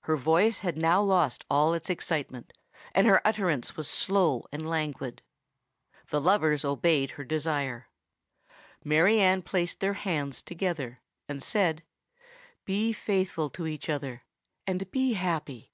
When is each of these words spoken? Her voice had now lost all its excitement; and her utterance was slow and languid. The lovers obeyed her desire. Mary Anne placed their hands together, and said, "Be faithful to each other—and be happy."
Her 0.00 0.16
voice 0.16 0.58
had 0.58 0.76
now 0.76 1.00
lost 1.00 1.44
all 1.48 1.72
its 1.72 1.88
excitement; 1.88 2.52
and 2.96 3.06
her 3.06 3.24
utterance 3.24 3.76
was 3.76 3.88
slow 3.88 4.44
and 4.50 4.68
languid. 4.68 5.22
The 6.08 6.20
lovers 6.20 6.64
obeyed 6.64 7.12
her 7.12 7.22
desire. 7.22 7.88
Mary 8.82 9.20
Anne 9.20 9.42
placed 9.42 9.78
their 9.78 9.94
hands 9.94 10.42
together, 10.42 11.00
and 11.28 11.40
said, 11.40 11.84
"Be 12.64 12.92
faithful 12.92 13.50
to 13.50 13.68
each 13.68 13.88
other—and 13.88 14.90
be 14.90 15.12
happy." 15.12 15.70